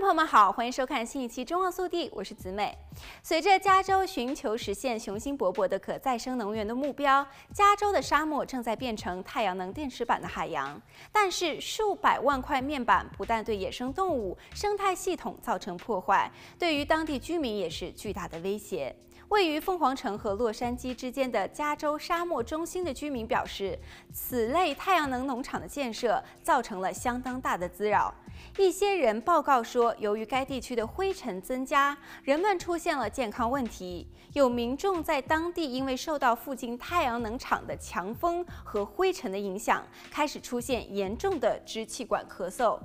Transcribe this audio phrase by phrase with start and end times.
[0.00, 2.76] 朋友们好，欢迎收看新一期《中澳速递》，我是子美。
[3.20, 10.80] 随着加州寻求实现雄心勃勃的可再生能源的目标，加州的沙漠正在变成太阳能电池板的海洋。
[11.10, 18.94] 但是，数百万块面板不但对野生动物、生态系统造成破坏，对于当地居民也是巨大的威胁。
[19.28, 23.78] 位于凤凰城和洛杉矶之间的加州沙漠中心的居民表示，
[24.10, 28.14] 此类太阳能农场的建设造成了相当大的滋扰。
[28.56, 34.08] 一些人报告说，由于该地区的灰尘增加，人们出现了健康问题。
[34.32, 42.78] 有民众在当地因为受到附近太阳能厂的强风和灰尘的影响，开始出现严重的支气管咳嗽，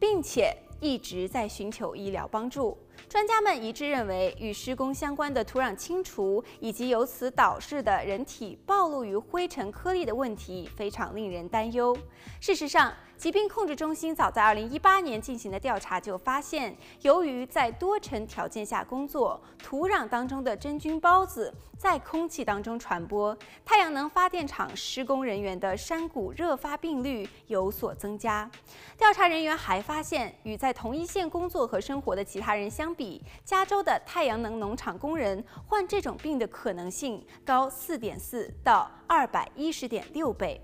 [0.00, 2.76] 并且一直在寻求医疗帮助。
[3.08, 11.96] 专家们一致认为，与施工相关的土壤清除以及由此导致的人体暴露于灰尘颗粒的问题非常令人担忧。
[12.40, 28.50] 事实上，疾病控制中心早在2018年进行的调查就发现，由于在多尘条件下工作，土壤当中的真菌孢子在空气当中传播，太阳能发电厂施工人员的山谷热发病率有所增加。
[28.98, 40.60] 调查人员还发现，与在同一线工作和生活的其他人相比，加州的太阳能农场工人患这种病的可能性高4.4到210.6倍。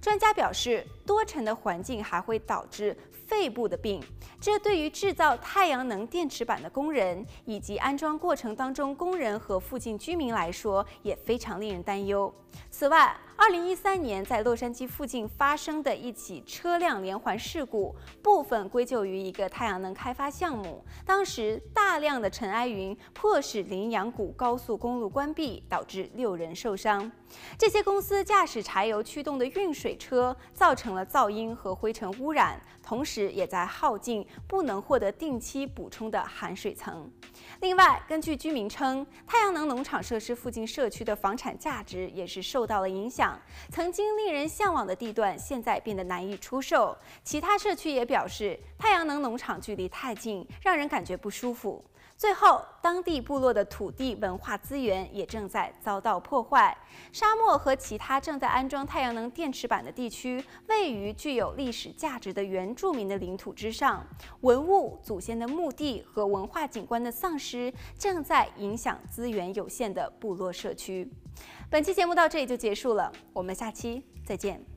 [0.00, 4.02] 专家表示，多尘的环境还会导致肺部的病，
[4.40, 12.32] 这对于制造太阳能电池板的工人以及安装过程当中工人和附近居民来说也非常令人担忧。
[12.70, 20.82] 此外，二零一三年在洛杉矶附近发生的一起车辆连环事故，部分归咎于一个太阳能开发项目。
[21.04, 27.10] 当时大量的尘埃云迫使羚羊谷高速公路关闭，导致六人受伤。
[27.58, 37.10] 这些公司驾驶柴油驱动的运水车，造成了噪音和灰尘污染，同时也在耗尽不能获得定期补充的含水层。
[37.60, 43.25] 另外，根据居民称，太阳能农场设施附近社区的房产价值也是受到了影响
[43.70, 46.96] 曾经令人向往的地段，现在变得难以出售。
[47.24, 51.84] 其他社区也表示，太阳能农场距离太近，让人感觉不舒服。
[52.18, 56.74] 最后，当地部落的土地文化资源也正在遭到破坏。
[57.12, 64.02] 沙漠和其他正在安装太阳能电池板的地区，位于具有历史价值的原住民的领土之上，
[64.40, 71.10] 文物、祖先的墓地和文化景观的丧失，正在影响资源有限的部落社区。
[71.68, 74.75] 本期节目到这里就结束了，我们下期再见。